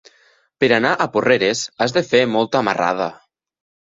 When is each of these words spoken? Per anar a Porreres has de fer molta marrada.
Per 0.61 0.69
anar 0.77 0.93
a 0.95 1.05
Porreres 1.15 1.61
has 1.85 1.93
de 1.97 2.03
fer 2.07 2.21
molta 2.37 2.63
marrada. 2.71 3.07